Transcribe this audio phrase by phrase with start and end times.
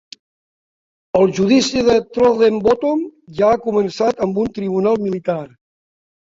[1.19, 3.05] El "judici de Throttlebottom"
[3.41, 5.39] ja ha començat amb un tribunal militar.